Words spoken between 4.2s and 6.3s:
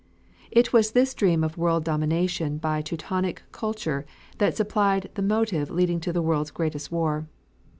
that supplied the motive leading to the